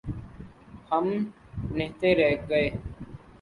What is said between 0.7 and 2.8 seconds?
ہم نہتے رہ گئے۔